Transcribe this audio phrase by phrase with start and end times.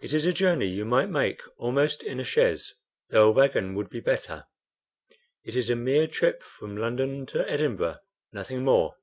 [0.00, 2.74] It is a journey you might make, almost, in a chaise,
[3.10, 4.46] though a wagon would be better.
[5.44, 7.98] It is a mere trip from London to Edinburgh,
[8.32, 8.96] nothing more."